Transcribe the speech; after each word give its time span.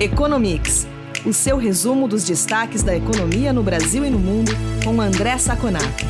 Economics, 0.00 0.86
o 1.26 1.32
seu 1.32 1.56
resumo 1.56 2.06
dos 2.06 2.22
destaques 2.22 2.84
da 2.84 2.94
economia 2.94 3.52
no 3.52 3.64
Brasil 3.64 4.04
e 4.04 4.10
no 4.10 4.18
mundo, 4.18 4.52
com 4.84 5.00
André 5.00 5.36
Saconato. 5.38 6.04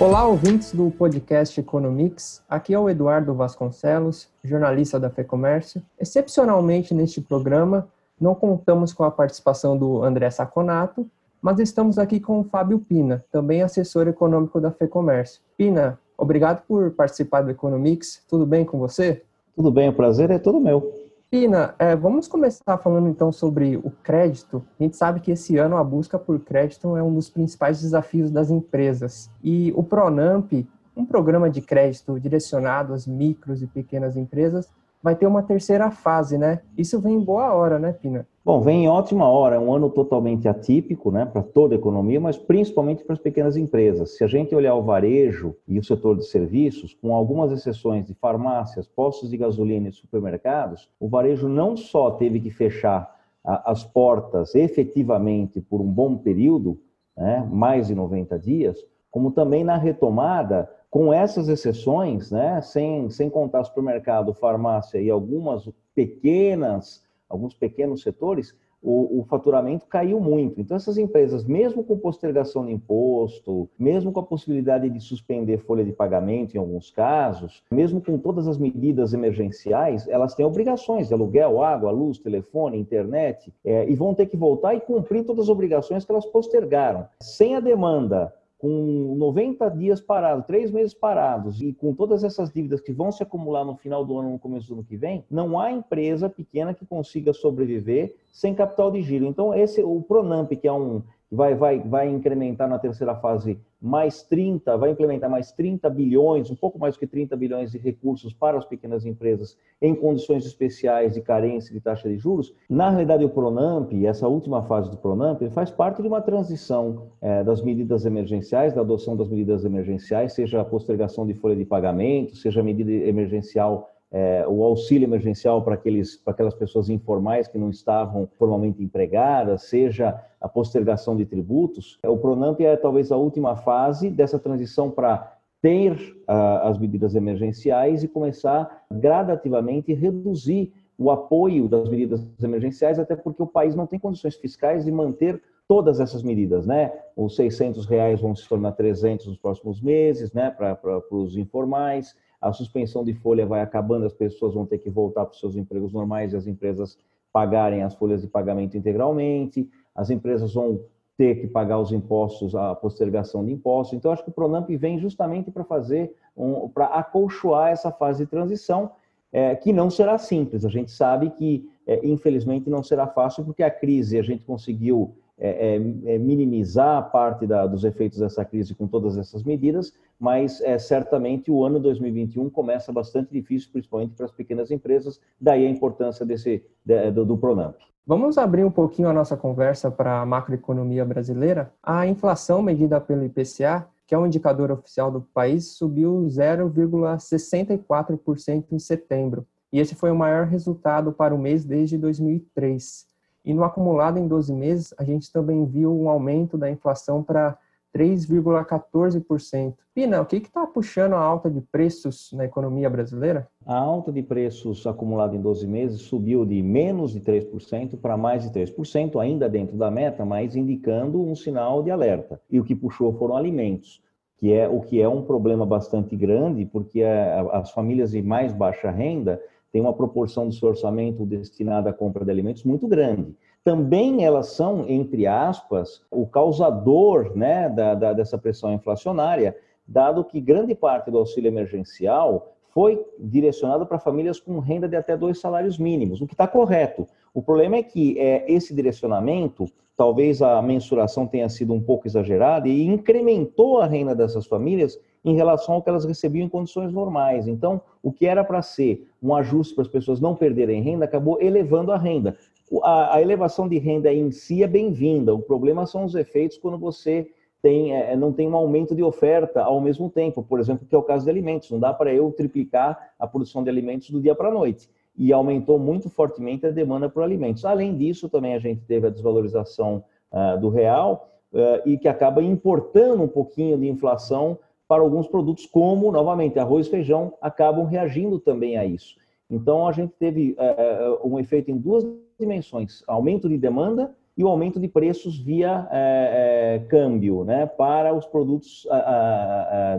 Olá, 0.00 0.26
ouvintes 0.26 0.74
do 0.74 0.90
podcast 0.90 1.60
Economics. 1.60 2.42
Aqui 2.48 2.74
é 2.74 2.78
o 2.78 2.90
Eduardo 2.90 3.32
Vasconcelos, 3.32 4.28
jornalista 4.42 4.98
da 4.98 5.08
FEComércio. 5.08 5.80
Excepcionalmente 5.96 6.92
neste 6.92 7.20
programa, 7.20 7.86
não 8.20 8.34
contamos 8.34 8.92
com 8.92 9.04
a 9.04 9.12
participação 9.12 9.78
do 9.78 10.02
André 10.02 10.28
Saconato, 10.28 11.08
mas 11.40 11.60
estamos 11.60 12.00
aqui 12.00 12.18
com 12.18 12.40
o 12.40 12.44
Fábio 12.44 12.80
Pina, 12.80 13.24
também 13.30 13.62
assessor 13.62 14.08
econômico 14.08 14.60
da 14.60 14.72
FEComércio. 14.72 15.40
Pina, 15.56 16.00
obrigado 16.18 16.62
por 16.66 16.90
participar 16.90 17.42
do 17.42 17.50
Economics. 17.52 18.24
Tudo 18.28 18.44
bem 18.44 18.64
com 18.64 18.76
você? 18.76 19.22
Tudo 19.54 19.70
bem, 19.70 19.88
o 19.88 19.92
prazer 19.92 20.32
é 20.32 20.38
todo 20.38 20.58
meu. 20.58 20.99
Pina, 21.30 21.76
é, 21.78 21.94
vamos 21.94 22.26
começar 22.26 22.76
falando 22.78 23.08
então 23.08 23.30
sobre 23.30 23.76
o 23.76 23.92
crédito. 24.02 24.66
A 24.80 24.82
gente 24.82 24.96
sabe 24.96 25.20
que 25.20 25.30
esse 25.30 25.56
ano 25.58 25.76
a 25.76 25.84
busca 25.84 26.18
por 26.18 26.40
crédito 26.40 26.96
é 26.96 27.02
um 27.04 27.14
dos 27.14 27.30
principais 27.30 27.80
desafios 27.80 28.32
das 28.32 28.50
empresas. 28.50 29.30
E 29.40 29.72
o 29.76 29.84
Pronamp, 29.84 30.50
um 30.96 31.06
programa 31.06 31.48
de 31.48 31.60
crédito 31.60 32.18
direcionado 32.18 32.92
às 32.92 33.06
micros 33.06 33.62
e 33.62 33.68
pequenas 33.68 34.16
empresas, 34.16 34.68
vai 35.02 35.14
ter 35.14 35.26
uma 35.26 35.42
terceira 35.42 35.90
fase, 35.90 36.36
né? 36.36 36.60
Isso 36.76 37.00
vem 37.00 37.14
em 37.14 37.24
boa 37.24 37.52
hora, 37.52 37.78
né, 37.78 37.92
Pina? 37.92 38.26
Bom, 38.44 38.60
vem 38.60 38.84
em 38.84 38.88
ótima 38.88 39.28
hora, 39.28 39.56
é 39.56 39.58
um 39.58 39.72
ano 39.72 39.90
totalmente 39.90 40.48
atípico, 40.48 41.10
né, 41.10 41.26
para 41.26 41.42
toda 41.42 41.74
a 41.74 41.78
economia, 41.78 42.18
mas 42.18 42.38
principalmente 42.38 43.04
para 43.04 43.12
as 43.12 43.18
pequenas 43.18 43.56
empresas. 43.56 44.16
Se 44.16 44.24
a 44.24 44.26
gente 44.26 44.54
olhar 44.54 44.74
o 44.74 44.82
varejo 44.82 45.54
e 45.68 45.78
o 45.78 45.84
setor 45.84 46.16
de 46.16 46.26
serviços, 46.26 46.94
com 46.94 47.14
algumas 47.14 47.52
exceções 47.52 48.06
de 48.06 48.14
farmácias, 48.14 48.88
postos 48.88 49.30
de 49.30 49.36
gasolina 49.36 49.88
e 49.88 49.92
supermercados, 49.92 50.88
o 50.98 51.06
varejo 51.06 51.48
não 51.48 51.76
só 51.76 52.12
teve 52.12 52.40
que 52.40 52.50
fechar 52.50 53.14
as 53.44 53.84
portas 53.84 54.54
efetivamente 54.54 55.60
por 55.60 55.80
um 55.80 55.90
bom 55.90 56.16
período, 56.16 56.78
né, 57.16 57.46
mais 57.50 57.88
de 57.88 57.94
90 57.94 58.38
dias, 58.38 58.78
como 59.10 59.30
também 59.30 59.64
na 59.64 59.76
retomada 59.76 60.70
com 60.90 61.12
essas 61.12 61.48
exceções, 61.48 62.30
né, 62.30 62.60
sem, 62.60 63.08
sem 63.10 63.30
contar 63.30 63.62
supermercado, 63.64 64.34
farmácia 64.34 65.00
e 65.00 65.08
algumas 65.08 65.68
pequenas, 65.94 67.04
alguns 67.28 67.54
pequenos 67.54 68.02
setores, 68.02 68.54
o, 68.82 69.20
o, 69.20 69.24
faturamento 69.24 69.86
caiu 69.86 70.18
muito. 70.18 70.60
Então, 70.60 70.76
essas 70.76 70.96
empresas, 70.96 71.44
mesmo 71.44 71.84
com 71.84 71.98
postergação 71.98 72.64
de 72.64 72.72
imposto, 72.72 73.68
mesmo 73.78 74.10
com 74.10 74.20
a 74.20 74.24
possibilidade 74.24 74.88
de 74.88 75.00
suspender 75.00 75.58
folha 75.58 75.84
de 75.84 75.92
pagamento 75.92 76.54
em 76.54 76.58
alguns 76.58 76.90
casos, 76.90 77.62
mesmo 77.70 78.00
com 78.00 78.16
todas 78.16 78.48
as 78.48 78.56
medidas 78.56 79.12
emergenciais, 79.12 80.08
elas 80.08 80.34
têm 80.34 80.46
obrigações 80.46 81.08
de 81.08 81.14
aluguel, 81.14 81.62
água, 81.62 81.90
luz, 81.90 82.18
telefone, 82.18 82.78
internet, 82.78 83.52
é, 83.64 83.88
e 83.88 83.94
vão 83.94 84.14
ter 84.14 84.26
que 84.26 84.36
voltar 84.36 84.74
e 84.74 84.80
cumprir 84.80 85.24
todas 85.24 85.44
as 85.44 85.50
obrigações 85.50 86.04
que 86.04 86.10
elas 86.10 86.26
postergaram. 86.26 87.06
Sem 87.20 87.56
a 87.56 87.60
demanda 87.60 88.32
com 88.60 89.14
90 89.16 89.70
dias 89.70 90.02
parados, 90.02 90.44
três 90.44 90.70
meses 90.70 90.92
parados, 90.92 91.62
e 91.62 91.72
com 91.72 91.94
todas 91.94 92.22
essas 92.22 92.52
dívidas 92.52 92.78
que 92.82 92.92
vão 92.92 93.10
se 93.10 93.22
acumular 93.22 93.64
no 93.64 93.74
final 93.74 94.04
do 94.04 94.18
ano, 94.18 94.32
no 94.32 94.38
começo 94.38 94.68
do 94.68 94.74
ano 94.74 94.84
que 94.84 94.98
vem, 94.98 95.24
não 95.30 95.58
há 95.58 95.72
empresa 95.72 96.28
pequena 96.28 96.74
que 96.74 96.84
consiga 96.84 97.32
sobreviver 97.32 98.16
sem 98.30 98.54
capital 98.54 98.90
de 98.90 99.00
giro. 99.00 99.24
Então, 99.24 99.54
esse 99.54 99.82
o 99.82 100.02
Pronamp, 100.02 100.52
que 100.52 100.68
é 100.68 100.72
um 100.72 101.02
vai, 101.30 101.54
vai, 101.54 101.78
vai 101.80 102.08
incrementar 102.08 102.68
na 102.68 102.78
terceira 102.78 103.14
fase 103.14 103.58
mais 103.80 104.22
30, 104.22 104.76
vai 104.76 104.90
implementar 104.90 105.30
mais 105.30 105.52
30 105.52 105.88
bilhões, 105.88 106.50
um 106.50 106.54
pouco 106.54 106.78
mais 106.78 106.94
do 106.94 107.00
que 107.00 107.06
30 107.06 107.34
bilhões 107.36 107.70
de 107.70 107.78
recursos 107.78 108.34
para 108.34 108.58
as 108.58 108.64
pequenas 108.66 109.06
empresas 109.06 109.56
em 109.80 109.94
condições 109.94 110.44
especiais 110.44 111.14
de 111.14 111.22
carência 111.22 111.72
de 111.72 111.80
taxa 111.80 112.08
de 112.08 112.18
juros. 112.18 112.54
Na 112.68 112.90
realidade, 112.90 113.24
o 113.24 113.30
Pronamp, 113.30 113.90
essa 114.04 114.28
última 114.28 114.62
fase 114.62 114.90
do 114.90 114.98
Pronamp, 114.98 115.40
faz 115.50 115.70
parte 115.70 116.02
de 116.02 116.08
uma 116.08 116.20
transição 116.20 117.06
é, 117.22 117.42
das 117.42 117.62
medidas 117.62 118.04
emergenciais, 118.04 118.74
da 118.74 118.82
adoção 118.82 119.16
das 119.16 119.28
medidas 119.28 119.64
emergenciais, 119.64 120.34
seja 120.34 120.60
a 120.60 120.64
postergação 120.64 121.26
de 121.26 121.32
folha 121.32 121.56
de 121.56 121.64
pagamento, 121.64 122.36
seja 122.36 122.60
a 122.60 122.64
medida 122.64 122.90
emergencial 122.90 123.88
é, 124.12 124.44
o 124.48 124.64
auxílio 124.64 125.06
emergencial 125.06 125.62
para, 125.62 125.74
aqueles, 125.74 126.16
para 126.16 126.32
aquelas 126.32 126.54
pessoas 126.54 126.88
informais 126.88 127.46
que 127.46 127.58
não 127.58 127.70
estavam 127.70 128.28
formalmente 128.38 128.82
empregadas, 128.82 129.62
seja 129.62 130.20
a 130.40 130.48
postergação 130.48 131.16
de 131.16 131.24
tributos. 131.24 131.98
O 132.04 132.16
Pronamp 132.16 132.60
é 132.60 132.76
talvez 132.76 133.12
a 133.12 133.16
última 133.16 133.56
fase 133.56 134.10
dessa 134.10 134.38
transição 134.38 134.90
para 134.90 135.36
ter 135.62 135.92
uh, 135.92 136.66
as 136.66 136.78
medidas 136.78 137.14
emergenciais 137.14 138.02
e 138.02 138.08
começar 138.08 138.84
gradativamente 138.90 139.92
a 139.92 139.96
reduzir 139.96 140.72
o 140.98 141.10
apoio 141.10 141.68
das 141.68 141.88
medidas 141.88 142.26
emergenciais, 142.42 142.98
até 142.98 143.14
porque 143.14 143.42
o 143.42 143.46
país 143.46 143.74
não 143.74 143.86
tem 143.86 143.98
condições 143.98 144.36
fiscais 144.36 144.84
de 144.84 144.92
manter 144.92 145.40
todas 145.68 146.00
essas 146.00 146.22
medidas, 146.22 146.66
né? 146.66 146.92
Os 147.16 147.36
600 147.36 147.86
reais 147.86 148.20
vão 148.20 148.34
se 148.34 148.46
tornar 148.48 148.72
300 148.72 149.28
nos 149.28 149.38
próximos 149.38 149.80
meses, 149.80 150.32
né? 150.32 150.50
Para 150.50 150.78
os 151.10 151.36
informais 151.36 152.14
a 152.40 152.52
suspensão 152.52 153.04
de 153.04 153.12
folha 153.14 153.46
vai 153.46 153.60
acabando, 153.60 154.06
as 154.06 154.12
pessoas 154.12 154.54
vão 154.54 154.64
ter 154.64 154.78
que 154.78 154.88
voltar 154.88 155.26
para 155.26 155.32
os 155.32 155.40
seus 155.40 155.56
empregos 155.56 155.92
normais 155.92 156.32
e 156.32 156.36
as 156.36 156.46
empresas 156.46 156.98
pagarem 157.32 157.82
as 157.82 157.94
folhas 157.94 158.22
de 158.22 158.28
pagamento 158.28 158.76
integralmente, 158.76 159.68
as 159.94 160.10
empresas 160.10 160.54
vão 160.54 160.80
ter 161.16 161.34
que 161.34 161.46
pagar 161.46 161.78
os 161.78 161.92
impostos, 161.92 162.54
a 162.54 162.74
postergação 162.74 163.44
de 163.44 163.52
impostos. 163.52 163.96
Então, 163.96 164.10
acho 164.10 164.24
que 164.24 164.30
o 164.30 164.32
Pronamp 164.32 164.70
vem 164.70 164.98
justamente 164.98 165.50
para 165.50 165.64
fazer, 165.64 166.16
um, 166.34 166.66
para 166.68 166.86
acolchoar 166.86 167.70
essa 167.70 167.92
fase 167.92 168.24
de 168.24 168.30
transição, 168.30 168.92
é, 169.30 169.54
que 169.54 169.70
não 169.70 169.90
será 169.90 170.16
simples. 170.16 170.64
A 170.64 170.70
gente 170.70 170.90
sabe 170.90 171.28
que, 171.30 171.68
é, 171.86 172.00
infelizmente, 172.06 172.70
não 172.70 172.82
será 172.82 173.06
fácil, 173.06 173.44
porque 173.44 173.62
a 173.62 173.70
crise 173.70 174.18
a 174.18 174.22
gente 174.22 174.44
conseguiu 174.44 175.14
é, 175.40 175.48
é, 175.48 175.76
é, 175.76 176.18
minimizar 176.18 177.10
parte 177.10 177.46
da, 177.46 177.66
dos 177.66 177.82
efeitos 177.82 178.18
dessa 178.18 178.44
crise 178.44 178.74
com 178.74 178.86
todas 178.86 179.16
essas 179.16 179.42
medidas, 179.42 179.94
mas 180.18 180.60
é, 180.60 180.78
certamente 180.78 181.50
o 181.50 181.64
ano 181.64 181.80
2021 181.80 182.50
começa 182.50 182.92
bastante 182.92 183.32
difícil, 183.32 183.70
principalmente 183.72 184.12
para 184.14 184.26
as 184.26 184.32
pequenas 184.32 184.70
empresas, 184.70 185.18
daí 185.40 185.66
a 185.66 185.70
importância 185.70 186.26
desse, 186.26 186.62
de, 186.84 187.10
do, 187.10 187.24
do 187.24 187.38
Pronamp. 187.38 187.74
Vamos 188.06 188.36
abrir 188.36 188.64
um 188.64 188.70
pouquinho 188.70 189.08
a 189.08 189.12
nossa 189.12 189.36
conversa 189.36 189.90
para 189.90 190.20
a 190.20 190.26
macroeconomia 190.26 191.04
brasileira. 191.04 191.72
A 191.82 192.06
inflação 192.06 192.60
medida 192.60 193.00
pelo 193.00 193.24
IPCA, 193.24 193.88
que 194.06 194.14
é 194.14 194.18
um 194.18 194.26
indicador 194.26 194.70
oficial 194.70 195.10
do 195.10 195.22
país, 195.22 195.76
subiu 195.76 196.26
0,64% 196.28 198.64
em 198.72 198.78
setembro. 198.78 199.46
E 199.72 199.78
esse 199.78 199.94
foi 199.94 200.10
o 200.10 200.16
maior 200.16 200.46
resultado 200.46 201.12
para 201.12 201.34
o 201.34 201.38
mês 201.38 201.64
desde 201.64 201.96
2003. 201.96 203.09
E 203.50 203.52
no 203.52 203.64
acumulado 203.64 204.16
em 204.16 204.28
12 204.28 204.54
meses, 204.54 204.94
a 204.96 205.02
gente 205.02 205.32
também 205.32 205.66
viu 205.66 205.92
um 205.92 206.08
aumento 206.08 206.56
da 206.56 206.70
inflação 206.70 207.20
para 207.20 207.58
3,14%. 207.92 209.74
Pina, 209.92 210.20
o 210.20 210.24
que 210.24 210.36
está 210.36 210.64
puxando 210.68 211.14
a 211.14 211.18
alta 211.18 211.50
de 211.50 211.60
preços 211.60 212.30
na 212.32 212.44
economia 212.44 212.88
brasileira? 212.88 213.48
A 213.66 213.76
alta 213.76 214.12
de 214.12 214.22
preços 214.22 214.86
acumulada 214.86 215.34
em 215.34 215.40
12 215.40 215.66
meses 215.66 216.02
subiu 216.02 216.46
de 216.46 216.62
menos 216.62 217.10
de 217.10 217.20
3% 217.22 217.98
para 218.00 218.16
mais 218.16 218.44
de 218.44 218.50
3%, 218.50 219.20
ainda 219.20 219.48
dentro 219.48 219.76
da 219.76 219.90
meta, 219.90 220.24
mas 220.24 220.54
indicando 220.54 221.20
um 221.20 221.34
sinal 221.34 221.82
de 221.82 221.90
alerta. 221.90 222.40
E 222.48 222.60
o 222.60 222.64
que 222.64 222.76
puxou 222.76 223.12
foram 223.14 223.36
alimentos, 223.36 224.00
que 224.38 224.52
é 224.52 224.68
o 224.68 224.80
que 224.80 225.02
é 225.02 225.08
um 225.08 225.22
problema 225.22 225.66
bastante 225.66 226.14
grande, 226.14 226.64
porque 226.66 227.02
as 227.02 227.72
famílias 227.72 228.12
de 228.12 228.22
mais 228.22 228.52
baixa 228.52 228.92
renda 228.92 229.42
tem 229.72 229.80
uma 229.80 229.92
proporção 229.92 230.46
do 230.46 230.52
seu 230.52 230.68
orçamento 230.68 231.24
destinada 231.24 231.90
à 231.90 231.92
compra 231.92 232.24
de 232.24 232.30
alimentos 232.30 232.64
muito 232.64 232.88
grande. 232.88 233.34
Também 233.62 234.24
elas 234.24 234.48
são, 234.48 234.88
entre 234.88 235.26
aspas, 235.26 236.02
o 236.10 236.26
causador 236.26 237.36
né, 237.36 237.68
da, 237.68 237.94
da, 237.94 238.12
dessa 238.12 238.38
pressão 238.38 238.72
inflacionária, 238.72 239.56
dado 239.86 240.24
que 240.24 240.40
grande 240.40 240.74
parte 240.74 241.10
do 241.10 241.18
auxílio 241.18 241.48
emergencial 241.48 242.54
foi 242.70 243.04
direcionado 243.18 243.84
para 243.84 243.98
famílias 243.98 244.40
com 244.40 244.58
renda 244.60 244.88
de 244.88 244.96
até 244.96 245.16
dois 245.16 245.40
salários 245.40 245.78
mínimos, 245.78 246.20
o 246.20 246.26
que 246.26 246.34
está 246.34 246.46
correto. 246.46 247.06
O 247.34 247.42
problema 247.42 247.76
é 247.76 247.82
que 247.82 248.18
é, 248.18 248.50
esse 248.50 248.74
direcionamento, 248.74 249.66
talvez 249.96 250.40
a 250.40 250.60
mensuração 250.62 251.26
tenha 251.26 251.48
sido 251.48 251.72
um 251.74 251.80
pouco 251.80 252.06
exagerada 252.06 252.68
e 252.68 252.86
incrementou 252.86 253.78
a 253.78 253.86
renda 253.86 254.14
dessas 254.14 254.46
famílias 254.46 254.98
em 255.24 255.34
relação 255.34 255.74
ao 255.74 255.82
que 255.82 255.88
elas 255.88 256.04
recebiam 256.04 256.46
em 256.46 256.48
condições 256.48 256.92
normais. 256.92 257.46
Então, 257.46 257.80
o 258.02 258.10
que 258.10 258.26
era 258.26 258.42
para 258.42 258.62
ser 258.62 259.08
um 259.22 259.34
ajuste 259.34 259.74
para 259.74 259.82
as 259.82 259.88
pessoas 259.88 260.20
não 260.20 260.34
perderem 260.34 260.82
renda, 260.82 261.04
acabou 261.04 261.40
elevando 261.40 261.92
a 261.92 261.98
renda. 261.98 262.36
A, 262.82 263.16
a 263.16 263.22
elevação 263.22 263.68
de 263.68 263.78
renda 263.78 264.12
em 264.12 264.30
si 264.30 264.62
é 264.62 264.66
bem-vinda, 264.66 265.34
o 265.34 265.42
problema 265.42 265.86
são 265.86 266.04
os 266.04 266.14
efeitos 266.14 266.56
quando 266.56 266.78
você 266.78 267.28
tem, 267.60 267.94
é, 267.94 268.16
não 268.16 268.32
tem 268.32 268.48
um 268.48 268.56
aumento 268.56 268.94
de 268.94 269.02
oferta 269.02 269.62
ao 269.62 269.80
mesmo 269.80 270.08
tempo, 270.08 270.42
por 270.42 270.58
exemplo, 270.58 270.86
que 270.86 270.94
é 270.94 270.98
o 270.98 271.02
caso 271.02 271.24
de 271.24 271.30
alimentos. 271.30 271.70
Não 271.70 271.78
dá 271.78 271.92
para 271.92 272.12
eu 272.12 272.32
triplicar 272.32 273.12
a 273.18 273.26
produção 273.26 273.62
de 273.62 273.68
alimentos 273.68 274.10
do 274.10 274.20
dia 274.20 274.34
para 274.34 274.48
a 274.48 274.52
noite. 274.52 274.88
E 275.16 275.32
aumentou 275.32 275.78
muito 275.78 276.08
fortemente 276.08 276.66
a 276.66 276.70
demanda 276.70 277.08
por 277.08 277.22
alimentos. 277.22 277.64
Além 277.64 277.94
disso, 277.96 278.28
também 278.28 278.54
a 278.54 278.58
gente 278.58 278.80
teve 278.86 279.06
a 279.06 279.10
desvalorização 279.10 280.02
uh, 280.32 280.58
do 280.58 280.70
real 280.70 281.28
uh, 281.52 281.86
e 281.86 281.98
que 281.98 282.08
acaba 282.08 282.42
importando 282.42 283.22
um 283.22 283.28
pouquinho 283.28 283.76
de 283.76 283.86
inflação 283.88 284.58
para 284.90 285.04
alguns 285.04 285.28
produtos, 285.28 285.66
como, 285.66 286.10
novamente, 286.10 286.58
arroz 286.58 286.88
e 286.88 286.90
feijão, 286.90 287.34
acabam 287.40 287.84
reagindo 287.84 288.40
também 288.40 288.76
a 288.76 288.84
isso. 288.84 289.14
Então, 289.48 289.86
a 289.86 289.92
gente 289.92 290.12
teve 290.18 290.56
é, 290.58 291.16
um 291.22 291.38
efeito 291.38 291.70
em 291.70 291.78
duas 291.78 292.04
dimensões: 292.36 293.04
aumento 293.06 293.48
de 293.48 293.56
demanda 293.56 294.12
e 294.36 294.42
o 294.42 294.48
aumento 294.48 294.80
de 294.80 294.88
preços 294.88 295.38
via 295.38 295.86
é, 295.92 296.82
câmbio, 296.88 297.44
né, 297.44 297.66
para 297.66 298.12
os 298.12 298.26
produtos 298.26 298.84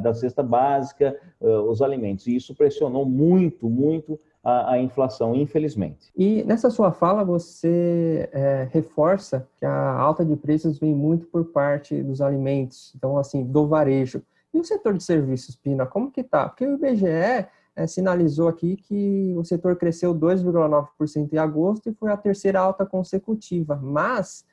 da 0.01 0.13
cesta 0.13 0.43
básica, 0.43 1.15
os 1.39 1.81
alimentos. 1.81 2.27
E 2.27 2.35
isso 2.35 2.53
pressionou 2.53 3.05
muito, 3.05 3.69
muito 3.69 4.19
a, 4.43 4.73
a, 4.73 4.79
inflação, 4.79 5.35
infelizmente. 5.35 6.11
E 6.17 6.43
nessa 6.43 6.69
sua 6.69 6.91
fala 6.91 7.23
você 7.23 8.29
é, 8.33 8.67
reforça 8.71 9.47
que 9.57 9.65
a 9.65 9.93
alta 9.93 10.25
de 10.25 10.35
preços 10.35 10.79
vem 10.79 10.93
muito 10.93 11.27
por 11.27 11.45
parte 11.45 12.01
dos 12.01 12.19
alimentos, 12.19 12.93
então 12.95 13.17
assim 13.17 13.43
do 13.43 13.67
varejo. 13.67 14.21
E 14.53 14.59
o 14.59 14.63
setor 14.63 14.93
de 14.95 15.03
serviços, 15.03 15.55
Pina, 15.55 15.85
como 15.85 16.11
que 16.11 16.23
tá? 16.23 16.49
Porque 16.49 16.65
o 16.65 16.73
IBGE 16.73 17.47
é, 17.75 17.87
sinalizou 17.87 18.47
aqui 18.47 18.75
que 18.75 19.33
o 19.37 19.43
setor 19.43 19.75
cresceu 19.77 20.13
2,9% 20.13 21.31
em 21.31 21.37
agosto 21.37 21.89
e 21.89 21.93
foi 21.93 22.11
a 22.11 22.17
terceira 22.17 22.59
alta 22.59 22.85
consecutiva, 22.85 23.79
mas 23.81 24.45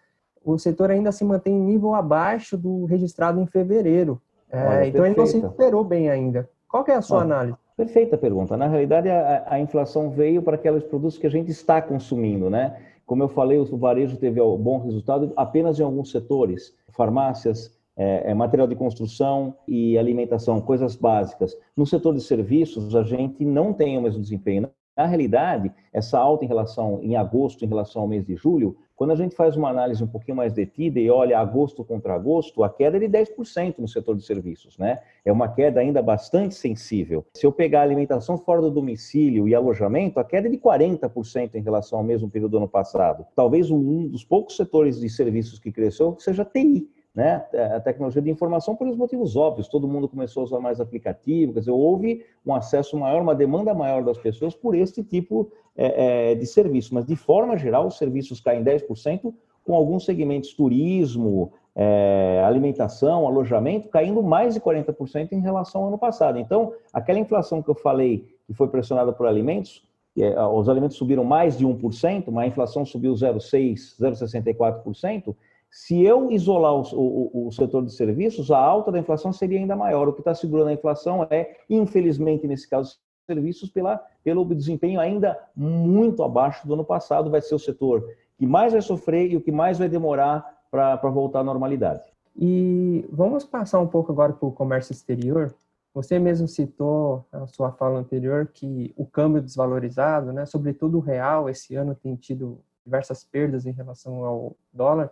o 0.44 0.58
setor 0.58 0.90
ainda 0.90 1.10
se 1.12 1.24
mantém 1.24 1.54
em 1.54 1.64
nível 1.64 1.94
abaixo 1.94 2.56
do 2.56 2.84
registrado 2.84 3.40
em 3.40 3.46
fevereiro. 3.46 4.20
É, 4.50 4.86
então 4.86 5.04
ele 5.04 5.16
não 5.16 5.26
se 5.26 5.38
recuperou 5.38 5.84
bem 5.84 6.08
ainda. 6.08 6.48
Qual 6.68 6.84
é 6.88 6.94
a 6.94 7.02
sua 7.02 7.18
Olha, 7.18 7.24
análise? 7.26 7.58
Perfeita 7.76 8.16
pergunta. 8.16 8.56
Na 8.56 8.66
realidade, 8.66 9.08
a, 9.08 9.44
a 9.46 9.60
inflação 9.60 10.10
veio 10.10 10.42
para 10.42 10.54
aqueles 10.54 10.84
produtos 10.84 11.18
que 11.18 11.26
a 11.26 11.30
gente 11.30 11.50
está 11.50 11.82
consumindo, 11.82 12.48
né? 12.48 12.76
Como 13.06 13.22
eu 13.22 13.28
falei, 13.28 13.58
o 13.58 13.76
varejo 13.76 14.16
teve 14.16 14.40
um 14.40 14.56
bom 14.56 14.78
resultado 14.80 15.32
apenas 15.36 15.78
em 15.78 15.82
alguns 15.82 16.10
setores, 16.10 16.74
farmácias, 16.90 17.77
é, 17.98 18.30
é, 18.30 18.34
material 18.34 18.68
de 18.68 18.76
construção 18.76 19.56
e 19.66 19.98
alimentação, 19.98 20.60
coisas 20.60 20.94
básicas. 20.94 21.58
No 21.76 21.84
setor 21.84 22.14
de 22.14 22.20
serviços, 22.20 22.94
a 22.94 23.02
gente 23.02 23.44
não 23.44 23.72
tem 23.72 23.98
o 23.98 24.02
mesmo 24.02 24.22
desempenho. 24.22 24.70
Na 24.96 25.06
realidade, 25.06 25.72
essa 25.92 26.18
alta 26.18 26.44
em 26.44 26.48
relação 26.48 27.00
em 27.02 27.16
agosto, 27.16 27.64
em 27.64 27.68
relação 27.68 28.02
ao 28.02 28.08
mês 28.08 28.24
de 28.24 28.36
julho, 28.36 28.76
quando 28.96 29.12
a 29.12 29.14
gente 29.14 29.36
faz 29.36 29.56
uma 29.56 29.70
análise 29.70 30.02
um 30.02 30.08
pouquinho 30.08 30.36
mais 30.36 30.52
detida 30.52 30.98
e 30.98 31.08
olha 31.08 31.38
agosto 31.38 31.84
contra 31.84 32.14
agosto, 32.14 32.64
a 32.64 32.68
queda 32.68 32.96
é 32.96 33.00
de 33.00 33.06
10% 33.06 33.78
no 33.78 33.86
setor 33.86 34.16
de 34.16 34.24
serviços, 34.24 34.76
né? 34.76 35.00
É 35.24 35.30
uma 35.30 35.46
queda 35.46 35.78
ainda 35.78 36.02
bastante 36.02 36.56
sensível. 36.56 37.24
Se 37.34 37.46
eu 37.46 37.52
pegar 37.52 37.82
alimentação 37.82 38.36
fora 38.36 38.60
do 38.60 38.72
domicílio 38.72 39.46
e 39.46 39.54
alojamento, 39.54 40.18
a 40.18 40.24
queda 40.24 40.48
é 40.48 40.50
de 40.50 40.58
40% 40.58 41.54
em 41.54 41.62
relação 41.62 42.00
ao 42.00 42.04
mesmo 42.04 42.28
período 42.28 42.52
do 42.52 42.56
ano 42.58 42.68
passado. 42.68 43.24
Talvez 43.36 43.70
um 43.70 44.08
dos 44.08 44.24
poucos 44.24 44.56
setores 44.56 44.98
de 44.98 45.08
serviços 45.08 45.60
que 45.60 45.70
cresceu 45.70 46.16
seja 46.18 46.44
TI 46.44 46.88
né, 47.14 47.44
a 47.74 47.80
tecnologia 47.80 48.22
de 48.22 48.30
informação 48.30 48.76
por 48.76 48.86
os 48.86 48.96
motivos 48.96 49.36
óbvios. 49.36 49.68
Todo 49.68 49.88
mundo 49.88 50.08
começou 50.08 50.42
a 50.42 50.44
usar 50.44 50.60
mais 50.60 50.80
aplicativo, 50.80 51.52
quer 51.52 51.60
dizer, 51.60 51.72
houve 51.72 52.24
um 52.46 52.54
acesso 52.54 52.96
maior, 52.96 53.22
uma 53.22 53.34
demanda 53.34 53.74
maior 53.74 54.04
das 54.04 54.18
pessoas 54.18 54.54
por 54.54 54.74
este 54.74 55.02
tipo 55.02 55.50
é, 55.76 56.30
é, 56.30 56.34
de 56.34 56.46
serviço. 56.46 56.94
Mas, 56.94 57.04
de 57.04 57.16
forma 57.16 57.56
geral, 57.56 57.86
os 57.86 57.98
serviços 57.98 58.40
caem 58.40 58.62
10%, 58.62 59.34
com 59.64 59.74
alguns 59.74 60.04
segmentos, 60.04 60.54
turismo, 60.54 61.52
é, 61.74 62.42
alimentação, 62.44 63.26
alojamento, 63.26 63.88
caindo 63.88 64.22
mais 64.22 64.54
de 64.54 64.60
40% 64.60 65.32
em 65.32 65.40
relação 65.40 65.82
ao 65.82 65.88
ano 65.88 65.98
passado. 65.98 66.38
Então, 66.38 66.72
aquela 66.92 67.18
inflação 67.18 67.62
que 67.62 67.68
eu 67.68 67.74
falei, 67.74 68.26
que 68.46 68.54
foi 68.54 68.68
pressionada 68.68 69.12
por 69.12 69.26
alimentos, 69.26 69.86
é, 70.18 70.40
os 70.42 70.68
alimentos 70.68 70.96
subiram 70.96 71.22
mais 71.22 71.56
de 71.56 71.64
1%, 71.64 72.24
mas 72.30 72.44
a 72.44 72.46
inflação 72.48 72.84
subiu 72.84 73.12
0,6%, 73.12 73.98
0,64%, 74.00 75.36
se 75.70 76.02
eu 76.02 76.30
isolar 76.30 76.74
o, 76.74 76.82
o, 76.92 77.48
o, 77.48 77.52
setor 77.52 77.84
de 77.84 77.92
serviços, 77.92 78.50
a 78.50 78.58
alta 78.58 78.90
da 78.90 78.98
inflação 78.98 79.32
seria 79.32 79.58
ainda 79.58 79.76
maior. 79.76 80.08
O 80.08 80.12
que 80.12 80.20
está 80.20 80.34
segurando 80.34 80.68
a 80.68 80.72
inflação 80.72 81.26
é, 81.30 81.56
infelizmente, 81.68 82.46
nesse 82.46 82.68
caso, 82.68 82.96
serviços 83.26 83.68
pela, 83.70 84.02
pelo 84.24 84.44
desempenho 84.54 84.98
ainda 84.98 85.38
muito 85.54 86.22
abaixo 86.22 86.66
do 86.66 86.74
ano 86.74 86.84
passado. 86.84 87.30
Vai 87.30 87.42
ser 87.42 87.54
o 87.54 87.58
setor 87.58 88.04
que 88.38 88.46
mais 88.46 88.72
vai 88.72 88.80
sofrer 88.80 89.30
e 89.30 89.36
o 89.36 89.40
que 89.40 89.52
mais 89.52 89.78
vai 89.78 89.88
demorar 89.88 90.58
para 90.70 90.96
voltar 91.10 91.40
à 91.40 91.44
normalidade. 91.44 92.02
E 92.36 93.04
vamos 93.10 93.44
passar 93.44 93.80
um 93.80 93.86
pouco 93.86 94.12
agora 94.12 94.32
para 94.32 94.48
o 94.48 94.52
comércio 94.52 94.92
exterior. 94.92 95.54
Você 95.92 96.18
mesmo 96.18 96.46
citou 96.46 97.26
na 97.32 97.46
sua 97.46 97.72
fala 97.72 97.98
anterior 97.98 98.46
que 98.46 98.94
o 98.96 99.04
câmbio 99.04 99.42
desvalorizado, 99.42 100.32
né, 100.32 100.46
sobretudo 100.46 100.98
o 100.98 101.00
real, 101.00 101.48
esse 101.48 101.74
ano 101.74 101.94
tem 101.94 102.14
tido 102.14 102.60
diversas 102.84 103.24
perdas 103.24 103.66
em 103.66 103.72
relação 103.72 104.24
ao 104.24 104.56
dólar. 104.72 105.10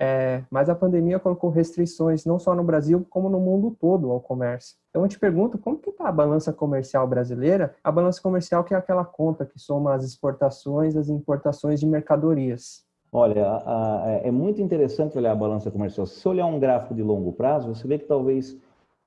É, 0.00 0.44
mas 0.48 0.68
a 0.68 0.76
pandemia 0.76 1.18
colocou 1.18 1.50
restrições 1.50 2.24
não 2.24 2.38
só 2.38 2.54
no 2.54 2.62
Brasil, 2.62 3.04
como 3.10 3.28
no 3.28 3.40
mundo 3.40 3.76
todo 3.80 4.12
ao 4.12 4.20
comércio. 4.20 4.76
Então 4.90 5.02
eu 5.02 5.08
te 5.08 5.18
pergunto, 5.18 5.58
como 5.58 5.76
que 5.76 5.90
está 5.90 6.08
a 6.08 6.12
balança 6.12 6.52
comercial 6.52 7.04
brasileira? 7.04 7.74
A 7.82 7.90
balança 7.90 8.22
comercial 8.22 8.62
que 8.62 8.72
é 8.72 8.76
aquela 8.76 9.04
conta 9.04 9.44
que 9.44 9.58
soma 9.58 9.94
as 9.94 10.04
exportações 10.04 10.94
e 10.94 10.98
as 10.98 11.08
importações 11.08 11.80
de 11.80 11.86
mercadorias. 11.86 12.86
Olha, 13.10 13.44
a, 13.44 14.04
a, 14.04 14.10
é 14.22 14.30
muito 14.30 14.62
interessante 14.62 15.18
olhar 15.18 15.32
a 15.32 15.36
balança 15.36 15.68
comercial. 15.68 16.06
Se 16.06 16.20
você 16.20 16.28
olhar 16.28 16.46
um 16.46 16.60
gráfico 16.60 16.94
de 16.94 17.02
longo 17.02 17.32
prazo, 17.32 17.74
você 17.74 17.88
vê 17.88 17.98
que 17.98 18.06
talvez 18.06 18.56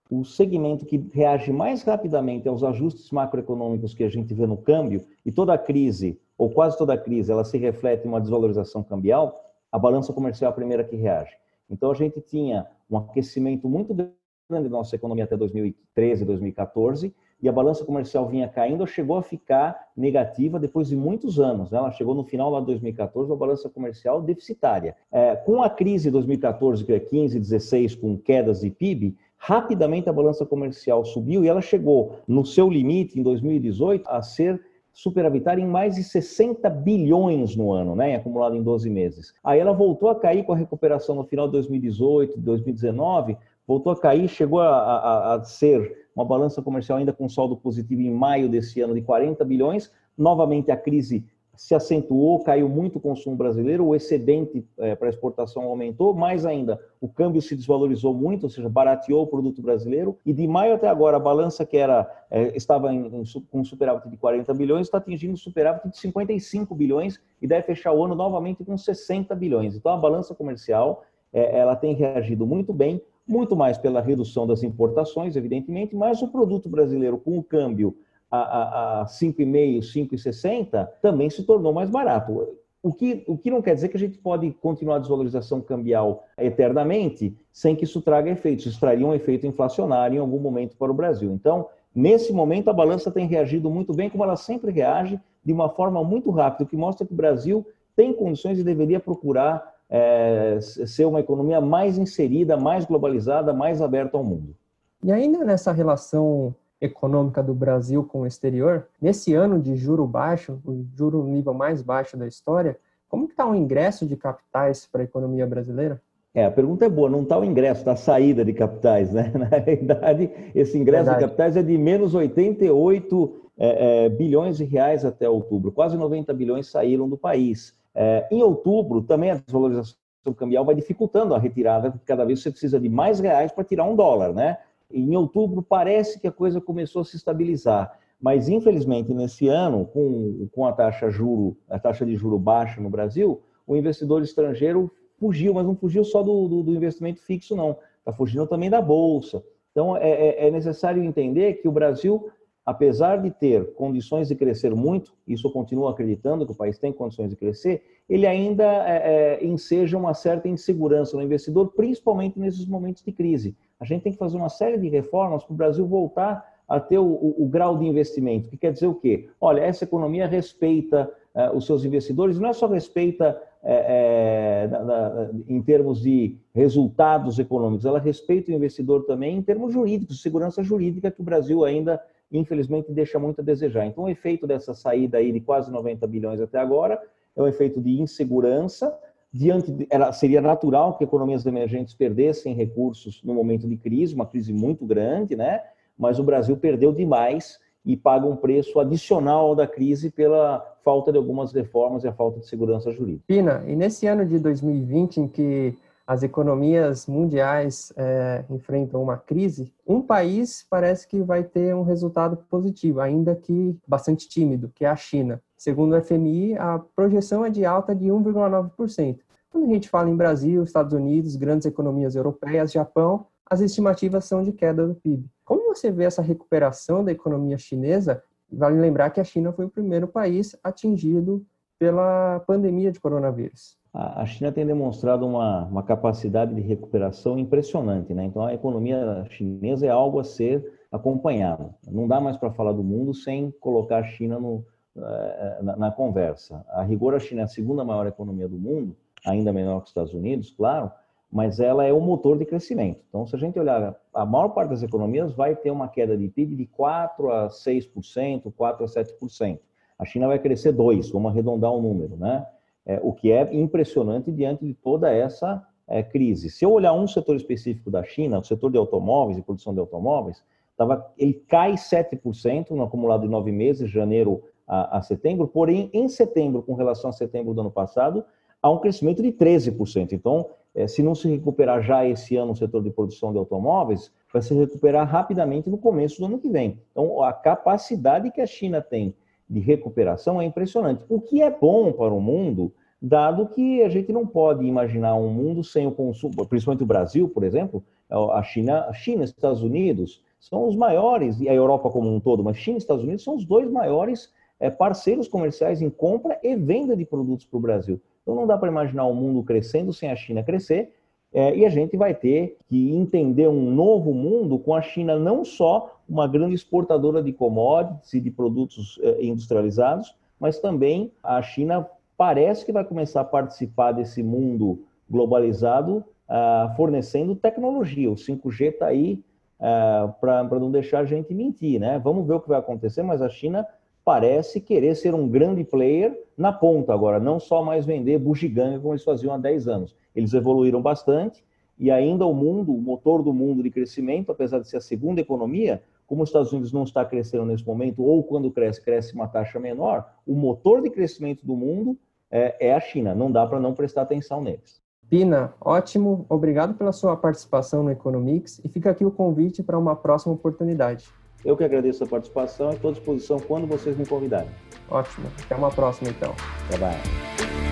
o 0.09 0.25
segmento 0.25 0.85
que 0.85 0.97
reage 1.13 1.53
mais 1.53 1.83
rapidamente 1.83 2.49
aos 2.49 2.65
ajustes 2.65 3.11
macroeconômicos 3.11 3.93
que 3.93 4.03
a 4.03 4.09
gente 4.09 4.33
vê 4.33 4.45
no 4.45 4.57
câmbio, 4.57 5.05
e 5.25 5.31
toda 5.31 5.57
crise, 5.57 6.19
ou 6.37 6.49
quase 6.49 6.77
toda 6.77 6.97
crise, 6.97 7.31
ela 7.31 7.45
se 7.45 7.57
reflete 7.57 8.05
em 8.05 8.09
uma 8.09 8.19
desvalorização 8.19 8.83
cambial, 8.83 9.50
a 9.71 9.79
balança 9.79 10.11
comercial 10.11 10.49
é 10.49 10.51
a 10.51 10.55
primeira 10.55 10.83
que 10.83 10.95
reage. 10.95 11.35
Então, 11.69 11.89
a 11.91 11.93
gente 11.93 12.19
tinha 12.19 12.67
um 12.89 12.97
aquecimento 12.97 13.69
muito 13.69 13.93
grande 13.93 14.67
da 14.67 14.77
nossa 14.77 14.95
economia 14.95 15.23
até 15.23 15.37
2013, 15.37 16.25
2014, 16.25 17.13
e 17.41 17.49
a 17.49 17.51
balança 17.51 17.83
comercial 17.83 18.27
vinha 18.27 18.47
caindo, 18.47 18.85
chegou 18.85 19.17
a 19.17 19.23
ficar 19.23 19.89
negativa 19.97 20.59
depois 20.59 20.89
de 20.89 20.95
muitos 20.95 21.39
anos. 21.39 21.71
Né? 21.71 21.77
Ela 21.79 21.89
chegou 21.91 22.13
no 22.13 22.23
final 22.23 22.51
lá 22.51 22.59
de 22.59 22.67
2014, 22.67 23.31
a 23.31 23.35
balança 23.35 23.67
comercial 23.67 24.21
deficitária. 24.21 24.95
É, 25.11 25.35
com 25.35 25.63
a 25.63 25.69
crise 25.69 26.05
de 26.05 26.11
2014, 26.11 26.85
que 26.85 26.93
é 26.93 26.99
15, 26.99 27.39
16, 27.39 27.95
com 27.95 28.17
quedas 28.17 28.61
de 28.61 28.69
PIB, 28.69 29.17
rapidamente 29.37 30.07
a 30.07 30.13
balança 30.13 30.45
comercial 30.45 31.03
subiu 31.03 31.43
e 31.43 31.47
ela 31.47 31.61
chegou 31.61 32.19
no 32.27 32.45
seu 32.45 32.69
limite 32.69 33.19
em 33.19 33.23
2018 33.23 34.07
a 34.07 34.21
ser 34.21 34.61
superavitária 34.93 35.61
em 35.61 35.67
mais 35.67 35.95
de 35.95 36.03
60 36.03 36.69
bilhões 36.69 37.55
no 37.55 37.71
ano, 37.71 37.95
né, 37.95 38.15
acumulado 38.15 38.55
em 38.55 38.63
12 38.63 38.89
meses. 38.89 39.33
Aí 39.43 39.59
ela 39.59 39.73
voltou 39.73 40.09
a 40.09 40.19
cair 40.19 40.43
com 40.43 40.53
a 40.53 40.57
recuperação 40.57 41.15
no 41.15 41.23
final 41.23 41.47
de 41.47 41.53
2018, 41.53 42.39
2019, 42.39 43.37
voltou 43.67 43.93
a 43.93 43.99
cair, 43.99 44.27
chegou 44.27 44.59
a, 44.59 44.69
a, 44.69 45.35
a 45.35 45.43
ser 45.43 46.09
uma 46.15 46.25
balança 46.25 46.61
comercial 46.61 46.97
ainda 46.97 47.13
com 47.13 47.29
saldo 47.29 47.55
positivo 47.55 48.01
em 48.01 48.11
maio 48.11 48.49
desse 48.49 48.81
ano 48.81 48.93
de 48.93 49.01
40 49.01 49.43
bilhões. 49.45 49.91
Novamente 50.17 50.71
a 50.71 50.77
crise 50.77 51.25
se 51.61 51.75
acentuou, 51.75 52.39
caiu 52.39 52.67
muito 52.67 52.95
o 52.95 52.99
consumo 52.99 53.35
brasileiro, 53.35 53.85
o 53.85 53.95
excedente 53.95 54.65
é, 54.79 54.95
para 54.95 55.09
exportação 55.09 55.61
aumentou, 55.61 56.11
mais 56.11 56.43
ainda, 56.43 56.79
o 56.99 57.07
câmbio 57.07 57.39
se 57.39 57.55
desvalorizou 57.55 58.15
muito, 58.15 58.45
ou 58.45 58.49
seja, 58.49 58.67
barateou 58.67 59.21
o 59.21 59.27
produto 59.27 59.61
brasileiro, 59.61 60.17
e 60.25 60.33
de 60.33 60.47
maio 60.47 60.73
até 60.73 60.87
agora, 60.87 61.17
a 61.17 61.19
balança 61.19 61.63
que 61.63 61.77
era 61.77 62.09
é, 62.31 62.57
estava 62.57 62.91
em, 62.91 63.05
em, 63.05 63.23
com 63.51 63.63
superávit 63.63 64.09
de 64.09 64.17
40 64.17 64.51
bilhões, 64.55 64.87
está 64.87 64.97
atingindo 64.97 65.37
superávit 65.37 65.87
de 65.87 65.99
55 65.99 66.73
bilhões 66.73 67.21
e 67.39 67.45
deve 67.45 67.61
fechar 67.61 67.93
o 67.93 68.03
ano 68.03 68.15
novamente 68.15 68.65
com 68.65 68.75
60 68.75 69.35
bilhões. 69.35 69.75
Então, 69.75 69.93
a 69.93 69.97
balança 69.97 70.33
comercial 70.33 71.03
é, 71.31 71.59
ela 71.59 71.75
tem 71.75 71.93
reagido 71.93 72.43
muito 72.43 72.73
bem, 72.73 72.99
muito 73.27 73.55
mais 73.55 73.77
pela 73.77 74.01
redução 74.01 74.47
das 74.47 74.63
importações, 74.63 75.35
evidentemente, 75.35 75.95
mas 75.95 76.23
o 76.23 76.27
produto 76.27 76.67
brasileiro 76.67 77.19
com 77.19 77.37
o 77.37 77.43
câmbio 77.43 77.95
a, 78.31 78.39
a, 78.39 79.01
a 79.01 79.05
5,5, 79.05 79.79
5,60, 79.79 80.87
também 81.01 81.29
se 81.29 81.43
tornou 81.43 81.73
mais 81.73 81.89
barato. 81.89 82.47
O 82.81 82.91
que, 82.91 83.23
o 83.27 83.37
que 83.37 83.51
não 83.51 83.61
quer 83.61 83.75
dizer 83.75 83.89
que 83.89 83.97
a 83.97 83.99
gente 83.99 84.17
pode 84.17 84.49
continuar 84.53 84.95
a 84.95 84.99
desvalorização 84.99 85.61
cambial 85.61 86.23
eternamente 86.37 87.37
sem 87.51 87.75
que 87.75 87.83
isso 87.83 88.01
traga 88.01 88.31
efeitos. 88.31 88.65
Isso 88.65 88.79
traria 88.79 89.05
um 89.05 89.13
efeito 89.13 89.45
inflacionário 89.45 90.15
em 90.15 90.19
algum 90.19 90.39
momento 90.39 90.75
para 90.77 90.89
o 90.89 90.95
Brasil. 90.95 91.31
Então, 91.31 91.67
nesse 91.93 92.33
momento, 92.33 92.69
a 92.69 92.73
balança 92.73 93.11
tem 93.11 93.27
reagido 93.27 93.69
muito 93.69 93.93
bem, 93.93 94.09
como 94.09 94.23
ela 94.23 94.35
sempre 94.35 94.71
reage, 94.71 95.19
de 95.45 95.53
uma 95.53 95.69
forma 95.69 96.03
muito 96.03 96.31
rápida, 96.31 96.63
o 96.63 96.67
que 96.67 96.77
mostra 96.77 97.05
que 97.05 97.13
o 97.13 97.15
Brasil 97.15 97.65
tem 97.95 98.13
condições 98.13 98.57
e 98.57 98.63
deveria 98.63 98.99
procurar 98.99 99.75
é, 99.89 100.57
ser 100.61 101.05
uma 101.05 101.19
economia 101.19 101.59
mais 101.59 101.97
inserida, 101.97 102.57
mais 102.57 102.85
globalizada, 102.85 103.53
mais 103.53 103.81
aberta 103.81 104.17
ao 104.17 104.23
mundo. 104.23 104.55
E 105.03 105.11
ainda 105.11 105.43
nessa 105.43 105.71
relação 105.71 106.55
econômica 106.81 107.43
do 107.43 107.53
Brasil 107.53 108.03
com 108.03 108.21
o 108.21 108.27
exterior, 108.27 108.87
nesse 108.99 109.33
ano 109.35 109.61
de 109.61 109.75
juro 109.75 110.07
baixo, 110.07 110.59
o 110.65 110.83
juro 110.95 111.23
nível 111.23 111.53
mais 111.53 111.81
baixo 111.81 112.17
da 112.17 112.27
história, 112.27 112.77
como 113.07 113.25
está 113.25 113.47
o 113.47 113.53
ingresso 113.53 114.05
de 114.05 114.15
capitais 114.15 114.87
para 114.91 115.01
a 115.01 115.03
economia 115.03 115.45
brasileira? 115.45 116.01
É, 116.33 116.45
a 116.45 116.51
pergunta 116.51 116.85
é 116.85 116.89
boa, 116.89 117.09
não 117.09 117.23
está 117.23 117.37
o 117.37 117.43
ingresso, 117.43 117.81
está 117.81 117.91
a 117.91 117.97
saída 117.97 118.43
de 118.45 118.53
capitais, 118.53 119.11
né? 119.11 119.31
Na 119.35 119.47
realidade, 119.47 120.31
esse 120.55 120.77
ingresso 120.77 121.05
Verdade. 121.05 121.19
de 121.19 121.25
capitais 121.25 121.57
é 121.57 121.61
de 121.61 121.77
menos 121.77 122.15
88 122.15 123.41
é, 123.57 124.05
é, 124.05 124.09
bilhões 124.09 124.57
de 124.57 124.63
reais 124.63 125.03
até 125.03 125.29
outubro, 125.29 125.71
quase 125.71 125.97
90 125.97 126.33
bilhões 126.33 126.67
saíram 126.67 127.07
do 127.07 127.17
país. 127.17 127.75
É, 127.93 128.25
em 128.31 128.41
outubro, 128.41 129.01
também 129.01 129.31
a 129.31 129.35
desvalorização 129.35 129.93
cambial 130.37 130.63
vai 130.63 130.73
dificultando 130.73 131.35
a 131.35 131.37
retirada, 131.37 131.91
porque 131.91 132.05
cada 132.05 132.23
vez 132.23 132.41
você 132.41 132.49
precisa 132.49 132.79
de 132.79 132.87
mais 132.87 133.19
reais 133.19 133.51
para 133.51 133.65
tirar 133.65 133.83
um 133.83 133.95
dólar, 133.95 134.33
né? 134.33 134.57
Em 134.93 135.15
outubro, 135.15 135.61
parece 135.61 136.19
que 136.19 136.27
a 136.27 136.31
coisa 136.31 136.59
começou 136.61 137.01
a 137.01 137.05
se 137.05 137.15
estabilizar, 137.15 137.97
Mas, 138.19 138.47
infelizmente, 138.47 139.13
nesse 139.13 139.47
ano, 139.47 139.85
com, 139.85 140.47
com 140.51 140.65
a 140.65 140.71
taxa 140.71 141.09
juro, 141.09 141.57
a 141.67 141.79
taxa 141.79 142.05
de 142.05 142.15
juro 142.15 142.37
baixa 142.37 142.79
no 142.79 142.89
Brasil, 142.89 143.41
o 143.65 143.75
investidor 143.75 144.21
estrangeiro 144.21 144.91
fugiu, 145.19 145.53
mas 145.53 145.65
não 145.65 145.75
fugiu 145.75 146.03
só 146.03 146.21
do, 146.21 146.47
do, 146.47 146.63
do 146.63 146.75
investimento 146.75 147.21
fixo, 147.21 147.55
não. 147.55 147.77
Está 147.99 148.13
fugindo 148.13 148.47
também 148.47 148.69
da 148.69 148.81
Bolsa. 148.81 149.43
Então, 149.71 149.95
é, 149.95 150.09
é, 150.09 150.47
é 150.47 150.51
necessário 150.51 151.03
entender 151.03 151.55
que 151.55 151.67
o 151.67 151.71
Brasil, 151.71 152.29
apesar 152.65 153.17
de 153.17 153.31
ter 153.31 153.73
condições 153.73 154.27
de 154.27 154.35
crescer 154.35 154.73
muito, 154.75 155.13
isso 155.27 155.47
eu 155.47 155.51
continuo 155.51 155.87
acreditando 155.87 156.45
que 156.45 156.51
o 156.51 156.55
país 156.55 156.77
tem 156.77 156.93
condições 156.93 157.29
de 157.29 157.35
crescer, 157.35 157.83
ele 158.07 158.27
ainda 158.27 158.63
é, 158.65 159.39
é, 159.41 159.45
enseja 159.45 159.97
uma 159.97 160.13
certa 160.13 160.47
insegurança 160.47 161.17
no 161.17 161.23
investidor, 161.23 161.73
principalmente 161.75 162.39
nesses 162.39 162.65
momentos 162.65 163.03
de 163.03 163.11
crise. 163.11 163.55
A 163.79 163.85
gente 163.85 164.03
tem 164.03 164.11
que 164.11 164.17
fazer 164.17 164.37
uma 164.37 164.49
série 164.49 164.77
de 164.77 164.87
reformas 164.89 165.43
para 165.43 165.53
o 165.53 165.57
Brasil 165.57 165.87
voltar 165.87 166.45
a 166.67 166.79
ter 166.79 166.99
o, 166.99 167.05
o, 167.05 167.43
o, 167.43 167.47
grau 167.49 167.77
de 167.77 167.85
investimento, 167.85 168.49
que 168.49 168.55
quer 168.55 168.71
dizer 168.71 168.87
o 168.87 168.95
quê? 168.95 169.27
Olha, 169.41 169.59
essa 169.59 169.83
economia 169.83 170.25
respeita 170.25 171.11
uh, 171.35 171.55
os 171.55 171.65
seus 171.65 171.83
investidores, 171.83 172.39
não 172.39 172.47
é 172.47 172.53
só 172.53 172.65
respeita 172.67 173.37
é, 173.63 174.67
é, 174.67 175.29
em 175.47 175.61
termos 175.61 176.01
de 176.01 176.37
resultados 176.53 177.37
econômicos, 177.37 177.85
ela 177.85 177.99
respeita 177.99 178.51
o 178.51 178.55
investidor 178.55 179.03
também 179.05 179.37
em 179.37 179.41
termos 179.41 179.73
jurídicos, 179.73 180.21
segurança 180.21 180.63
jurídica, 180.63 181.11
que 181.11 181.21
o 181.21 181.25
Brasil 181.25 181.63
ainda, 181.63 182.01
infelizmente, 182.31 182.91
deixa 182.91 183.19
muito 183.19 183.41
a 183.41 183.43
desejar. 183.43 183.85
Então, 183.85 184.05
o 184.05 184.09
efeito 184.09 184.47
dessa 184.47 184.73
saída 184.73 185.17
aí 185.17 185.31
de 185.31 185.39
quase 185.39 185.71
90 185.71 186.05
bilhões 186.07 186.39
até 186.39 186.59
agora 186.59 187.01
é 187.35 187.41
um 187.41 187.47
efeito 187.47 187.81
de 187.81 187.99
insegurança, 187.99 188.97
diante 189.33 189.71
de, 189.71 189.87
era, 189.89 190.11
seria 190.11 190.41
natural 190.41 190.97
que 190.97 191.03
economias 191.03 191.45
emergentes 191.45 191.93
perdessem 191.93 192.53
recursos 192.53 193.21
no 193.23 193.33
momento 193.33 193.67
de 193.67 193.77
crise, 193.77 194.15
uma 194.15 194.25
crise 194.25 194.51
muito 194.53 194.85
grande, 194.85 195.35
né? 195.35 195.61
mas 195.97 196.19
o 196.19 196.23
Brasil 196.23 196.57
perdeu 196.57 196.91
demais 196.91 197.59
e 197.85 197.95
paga 197.95 198.25
um 198.25 198.35
preço 198.35 198.79
adicional 198.79 199.55
da 199.55 199.67
crise 199.67 200.09
pela 200.09 200.59
falta 200.83 201.11
de 201.11 201.17
algumas 201.17 201.51
reformas 201.51 202.03
e 202.03 202.07
a 202.07 202.13
falta 202.13 202.39
de 202.39 202.47
segurança 202.47 202.91
jurídica. 202.91 203.23
Pina, 203.27 203.63
e 203.67 203.75
nesse 203.75 204.07
ano 204.07 204.25
de 204.25 204.39
2020, 204.39 205.17
em 205.21 205.27
que 205.27 205.75
as 206.11 206.23
economias 206.23 207.07
mundiais 207.07 207.93
é, 207.95 208.43
enfrentam 208.49 209.01
uma 209.01 209.15
crise, 209.15 209.73
um 209.87 210.01
país 210.01 210.65
parece 210.69 211.07
que 211.07 211.21
vai 211.21 211.41
ter 211.41 211.73
um 211.73 211.83
resultado 211.83 212.35
positivo, 212.49 212.99
ainda 212.99 213.33
que 213.33 213.79
bastante 213.87 214.27
tímido, 214.27 214.69
que 214.75 214.83
é 214.83 214.89
a 214.89 214.95
China. 214.97 215.41
Segundo 215.55 215.95
o 215.95 216.01
FMI, 216.01 216.57
a 216.57 216.79
projeção 216.93 217.45
é 217.45 217.49
de 217.49 217.63
alta 217.63 217.95
de 217.95 218.07
1,9%. 218.07 219.19
Quando 219.49 219.69
a 219.69 219.73
gente 219.73 219.87
fala 219.87 220.09
em 220.09 220.15
Brasil, 220.17 220.61
Estados 220.61 220.91
Unidos, 220.91 221.37
grandes 221.37 221.65
economias 221.65 222.13
europeias, 222.13 222.73
Japão, 222.73 223.27
as 223.49 223.61
estimativas 223.61 224.25
são 224.25 224.43
de 224.43 224.51
queda 224.51 224.85
do 224.85 224.95
PIB. 224.95 225.29
Como 225.45 225.73
você 225.73 225.89
vê 225.89 226.03
essa 226.03 226.21
recuperação 226.21 227.05
da 227.05 227.13
economia 227.13 227.57
chinesa? 227.57 228.21
Vale 228.51 228.77
lembrar 228.77 229.11
que 229.11 229.21
a 229.21 229.23
China 229.23 229.53
foi 229.53 229.63
o 229.63 229.69
primeiro 229.69 230.09
país 230.09 230.57
atingido 230.61 231.41
pela 231.79 232.41
pandemia 232.41 232.91
de 232.91 232.99
coronavírus. 232.99 233.79
A 233.93 234.25
China 234.25 234.53
tem 234.53 234.65
demonstrado 234.65 235.27
uma, 235.27 235.65
uma 235.65 235.83
capacidade 235.83 236.55
de 236.55 236.61
recuperação 236.61 237.37
impressionante, 237.37 238.13
né? 238.13 238.23
Então 238.23 238.45
a 238.45 238.53
economia 238.53 239.25
chinesa 239.29 239.85
é 239.85 239.89
algo 239.89 240.19
a 240.19 240.23
ser 240.23 240.79
acompanhado. 240.89 241.73
Não 241.89 242.07
dá 242.07 242.21
mais 242.21 242.37
para 242.37 242.51
falar 242.51 242.71
do 242.71 242.83
mundo 242.83 243.13
sem 243.13 243.51
colocar 243.59 243.97
a 243.97 244.03
China 244.03 244.39
no, 244.39 244.65
eh, 244.97 245.59
na, 245.61 245.75
na, 245.75 245.91
conversa. 245.91 246.65
A 246.69 246.83
rigor, 246.83 247.15
a 247.15 247.19
China 247.19 247.41
é 247.41 247.43
a 247.43 247.47
segunda 247.47 247.83
maior 247.83 248.07
economia 248.07 248.47
do 248.47 248.57
mundo, 248.57 248.95
ainda 249.25 249.51
menor 249.51 249.79
que 249.79 249.85
os 249.85 249.89
Estados 249.89 250.13
Unidos, 250.13 250.51
claro, 250.51 250.89
mas 251.31 251.59
ela 251.59 251.85
é 251.85 251.91
o 251.91 251.99
motor 251.99 252.37
de 252.37 252.45
crescimento. 252.45 253.01
Então, 253.09 253.25
se 253.25 253.35
a 253.35 253.39
gente 253.39 253.59
olhar, 253.59 253.95
a 254.13 254.25
maior 254.25 254.49
parte 254.49 254.69
das 254.69 254.83
economias 254.83 255.33
vai 255.33 255.55
ter 255.55 255.71
uma 255.71 255.87
queda 255.87 256.17
de 256.17 256.27
PIB 256.27 256.55
de 256.55 256.65
4 256.65 257.31
a 257.31 257.47
6%, 257.47 258.53
4 258.55 258.85
a 258.85 258.87
7%. 258.87 259.59
A 259.97 260.05
China 260.05 260.27
vai 260.27 260.39
crescer 260.39 260.71
2, 260.71 261.09
vamos 261.09 261.31
arredondar 261.31 261.71
o 261.71 261.81
número, 261.81 262.17
né? 262.17 262.45
É, 262.85 262.99
o 263.03 263.13
que 263.13 263.31
é 263.31 263.53
impressionante 263.53 264.31
diante 264.31 264.65
de 264.65 264.73
toda 264.73 265.11
essa 265.11 265.65
é, 265.87 266.01
crise. 266.01 266.49
Se 266.49 266.65
eu 266.65 266.71
olhar 266.71 266.93
um 266.93 267.07
setor 267.07 267.35
específico 267.35 267.91
da 267.91 268.03
China, 268.03 268.39
o 268.39 268.43
setor 268.43 268.71
de 268.71 268.77
automóveis 268.77 269.37
e 269.37 269.41
produção 269.41 269.73
de 269.73 269.79
automóveis, 269.79 270.43
tava, 270.75 271.11
ele 271.17 271.33
cai 271.47 271.73
7% 271.73 272.71
no 272.71 272.83
acumulado 272.83 273.21
de 273.21 273.27
nove 273.27 273.51
meses, 273.51 273.89
janeiro 273.89 274.41
a, 274.67 274.97
a 274.97 275.01
setembro, 275.01 275.47
porém, 275.47 275.89
em 275.93 276.07
setembro, 276.07 276.63
com 276.63 276.73
relação 276.73 277.09
a 277.09 277.13
setembro 277.13 277.53
do 277.53 277.61
ano 277.61 277.71
passado, 277.71 278.23
há 278.61 278.69
um 278.69 278.79
crescimento 278.79 279.21
de 279.21 279.31
13%. 279.31 280.13
Então, 280.13 280.49
é, 280.73 280.87
se 280.87 281.03
não 281.03 281.13
se 281.13 281.27
recuperar 281.27 281.81
já 281.81 282.05
esse 282.05 282.37
ano 282.37 282.47
no 282.47 282.55
setor 282.55 282.81
de 282.81 282.89
produção 282.89 283.33
de 283.33 283.37
automóveis, 283.37 284.11
vai 284.31 284.41
se 284.41 284.53
recuperar 284.53 285.05
rapidamente 285.07 285.69
no 285.69 285.77
começo 285.77 286.19
do 286.19 286.25
ano 286.25 286.39
que 286.39 286.49
vem. 286.49 286.79
Então, 286.91 287.21
a 287.21 287.33
capacidade 287.33 288.31
que 288.31 288.39
a 288.39 288.45
China 288.45 288.81
tem 288.81 289.13
de 289.51 289.59
recuperação 289.59 290.41
é 290.41 290.45
impressionante. 290.45 291.03
O 291.09 291.19
que 291.19 291.41
é 291.41 291.51
bom 291.51 291.91
para 291.91 292.13
o 292.13 292.21
mundo, 292.21 292.71
dado 293.01 293.47
que 293.47 293.83
a 293.83 293.89
gente 293.89 294.13
não 294.13 294.25
pode 294.25 294.65
imaginar 294.65 295.15
um 295.15 295.27
mundo 295.27 295.61
sem 295.61 295.85
o 295.85 295.91
consumo, 295.91 296.45
principalmente 296.47 296.83
o 296.83 296.87
Brasil, 296.87 297.27
por 297.27 297.43
exemplo, 297.43 297.83
a 298.09 298.41
China, 298.41 298.85
a 298.87 298.93
China 298.93 299.25
Estados 299.25 299.61
Unidos 299.61 300.23
são 300.39 300.67
os 300.67 300.75
maiores, 300.75 301.39
e 301.41 301.49
a 301.49 301.53
Europa 301.53 301.89
como 301.89 302.13
um 302.13 302.19
todo, 302.19 302.43
mas 302.43 302.57
China 302.57 302.77
e 302.77 302.79
Estados 302.79 303.03
Unidos 303.03 303.23
são 303.23 303.35
os 303.35 303.45
dois 303.45 303.69
maiores 303.69 304.31
é, 304.59 304.69
parceiros 304.69 305.27
comerciais 305.27 305.81
em 305.81 305.89
compra 305.89 306.39
e 306.41 306.55
venda 306.55 306.95
de 306.95 307.05
produtos 307.05 307.45
para 307.45 307.57
o 307.57 307.61
Brasil. 307.61 308.01
Então 308.21 308.35
não 308.35 308.47
dá 308.47 308.57
para 308.57 308.69
imaginar 308.69 309.05
o 309.05 309.13
mundo 309.13 309.43
crescendo 309.43 309.91
sem 309.91 310.09
a 310.09 310.15
China 310.15 310.43
crescer, 310.43 310.93
é, 311.33 311.55
e 311.55 311.65
a 311.65 311.69
gente 311.69 311.95
vai 311.95 312.13
ter 312.13 312.57
que 312.67 312.93
entender 312.93 313.47
um 313.47 313.71
novo 313.71 314.13
mundo 314.13 314.59
com 314.59 314.73
a 314.73 314.81
China 314.81 315.17
não 315.17 315.45
só 315.45 316.00
uma 316.11 316.27
grande 316.27 316.53
exportadora 316.53 317.23
de 317.23 317.31
commodities 317.31 318.13
e 318.13 318.19
de 318.19 318.29
produtos 318.29 318.99
é, 319.01 319.23
industrializados, 319.23 320.13
mas 320.37 320.59
também 320.59 321.09
a 321.23 321.41
China 321.41 321.87
parece 322.17 322.65
que 322.65 322.71
vai 322.73 322.83
começar 322.83 323.21
a 323.21 323.23
participar 323.25 323.93
desse 323.93 324.21
mundo 324.21 324.83
globalizado, 325.09 326.03
ah, 326.27 326.73
fornecendo 326.75 327.35
tecnologia. 327.35 328.11
O 328.11 328.15
5G 328.15 328.73
está 328.73 328.87
aí 328.87 329.23
ah, 329.59 330.13
para 330.19 330.59
não 330.59 330.69
deixar 330.69 330.99
a 330.99 331.05
gente 331.05 331.33
mentir, 331.33 331.79
né? 331.79 331.97
Vamos 331.97 332.27
ver 332.27 332.33
o 332.33 332.39
que 332.41 332.49
vai 332.49 332.59
acontecer, 332.59 333.03
mas 333.03 333.21
a 333.21 333.29
China 333.29 333.65
parece 334.03 334.59
querer 334.59 334.95
ser 334.95 335.15
um 335.15 335.29
grande 335.29 335.63
player 335.63 336.17
na 336.37 336.51
ponta 336.51 336.93
agora, 336.93 337.19
não 337.19 337.39
só 337.39 337.63
mais 337.63 337.85
vender 337.85 338.19
bugiganga 338.19 338.79
como 338.79 338.93
eles 338.93 339.03
faziam 339.03 339.33
há 339.33 339.37
10 339.37 339.67
anos. 339.67 339.95
Eles 340.13 340.33
evoluíram 340.33 340.81
bastante 340.81 341.43
e 341.79 341.89
ainda 341.89 342.25
o 342.25 342.33
mundo, 342.33 342.73
o 342.73 342.81
motor 342.81 343.23
do 343.23 343.33
mundo 343.33 343.63
de 343.63 343.71
crescimento, 343.71 344.31
apesar 344.31 344.59
de 344.59 344.67
ser 344.67 344.77
a 344.77 344.81
segunda 344.81 345.21
economia, 345.21 345.81
como 346.11 346.23
os 346.23 346.29
Estados 346.29 346.51
Unidos 346.51 346.73
não 346.73 346.83
está 346.83 347.05
crescendo 347.05 347.45
nesse 347.45 347.65
momento, 347.65 348.03
ou 348.03 348.21
quando 348.21 348.51
cresce, 348.51 348.83
cresce 348.83 349.13
uma 349.13 349.29
taxa 349.29 349.57
menor, 349.61 350.05
o 350.27 350.35
motor 350.35 350.81
de 350.81 350.89
crescimento 350.89 351.47
do 351.47 351.55
mundo 351.55 351.97
é, 352.29 352.67
é 352.67 352.73
a 352.73 352.81
China. 352.81 353.15
Não 353.15 353.31
dá 353.31 353.47
para 353.47 353.61
não 353.61 353.73
prestar 353.73 354.01
atenção 354.01 354.43
neles. 354.43 354.81
Pina, 355.09 355.53
ótimo. 355.61 356.25
Obrigado 356.27 356.73
pela 356.73 356.91
sua 356.91 357.15
participação 357.15 357.81
no 357.81 357.91
Economics 357.91 358.59
e 358.61 358.67
fica 358.67 358.89
aqui 358.91 359.05
o 359.05 359.11
convite 359.11 359.63
para 359.63 359.79
uma 359.79 359.95
próxima 359.95 360.33
oportunidade. 360.33 361.07
Eu 361.45 361.55
que 361.55 361.63
agradeço 361.63 362.03
a 362.03 362.07
participação 362.07 362.71
e 362.71 362.75
estou 362.75 362.89
à 362.89 362.93
disposição 362.93 363.39
quando 363.39 363.65
vocês 363.65 363.95
me 363.95 364.05
convidarem. 364.05 364.51
Ótimo. 364.89 365.27
Até 365.45 365.55
uma 365.55 365.71
próxima, 365.71 366.09
então. 366.09 366.33
Até 366.67 366.77
mais. 366.77 367.70